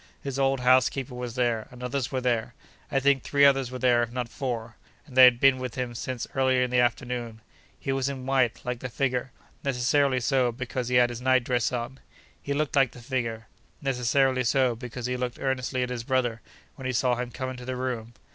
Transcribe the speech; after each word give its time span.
His 0.23 0.39
old 0.39 0.61
housekeeper 0.61 1.13
was 1.13 1.35
there, 1.35 1.67
and 1.69 1.83
others 1.83 2.11
were 2.11 2.21
there: 2.21 2.55
I 2.91 2.99
think 2.99 3.21
three 3.21 3.45
others 3.45 3.69
were 3.69 3.77
there, 3.77 4.01
if 4.01 4.11
not 4.11 4.29
four, 4.29 4.75
and 5.05 5.15
they 5.15 5.25
had 5.25 5.39
been 5.39 5.59
with 5.59 5.75
him 5.75 5.93
since 5.93 6.25
early 6.33 6.63
in 6.63 6.71
the 6.71 6.79
afternoon. 6.79 7.39
He 7.79 7.91
was 7.91 8.09
in 8.09 8.25
white, 8.25 8.61
like 8.65 8.79
the 8.79 8.89
figure—necessarily 8.89 10.19
so, 10.19 10.51
because 10.51 10.87
he 10.87 10.95
had 10.95 11.11
his 11.11 11.21
night 11.21 11.43
dress 11.43 11.71
on. 11.71 11.99
He 12.41 12.51
looked 12.55 12.75
like 12.75 12.93
the 12.93 12.99
figure—necessarily 12.99 14.43
so, 14.43 14.73
because 14.75 15.05
he 15.05 15.17
looked 15.17 15.37
earnestly 15.39 15.83
at 15.83 15.89
his 15.91 16.03
brother 16.03 16.41
when 16.77 16.87
he 16.87 16.93
saw 16.93 17.13
him 17.13 17.29
come 17.29 17.51
into 17.51 17.65
the 17.65 17.75
room. 17.75 18.15